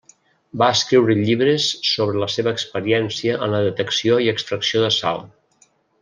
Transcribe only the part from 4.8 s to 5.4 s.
de sal.